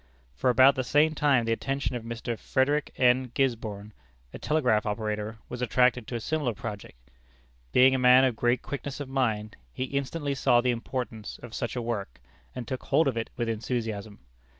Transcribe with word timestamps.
For 0.33 0.49
about 0.49 0.73
the 0.73 0.83
same 0.83 1.13
time, 1.13 1.45
the 1.45 1.51
attention 1.51 1.95
of 1.95 2.01
Mr. 2.01 2.35
Frederick 2.39 2.91
N. 2.97 3.29
Gisborne, 3.35 3.93
a 4.33 4.39
telegraph 4.39 4.83
operator, 4.83 5.37
was 5.47 5.61
attracted 5.61 6.07
to 6.07 6.15
a 6.15 6.19
similar 6.19 6.55
project. 6.55 7.11
Being 7.71 7.93
a 7.93 7.99
man 7.99 8.23
of 8.23 8.35
great 8.35 8.63
quickness 8.63 8.99
of 8.99 9.07
mind, 9.07 9.57
he 9.71 9.83
instantly 9.83 10.33
saw 10.33 10.59
the 10.59 10.71
importance 10.71 11.39
of 11.43 11.53
such 11.53 11.75
a 11.75 11.83
work, 11.83 12.19
and 12.55 12.67
took 12.67 12.81
hold 12.85 13.07
of 13.07 13.15
it 13.15 13.29
with 13.37 13.47
enthusiasm. 13.47 14.17